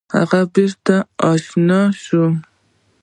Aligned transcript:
هغه 0.15 0.39
به 0.51 0.51
بیرته 0.53 0.95
شنه 1.47 1.79
شي؟ 2.03 2.21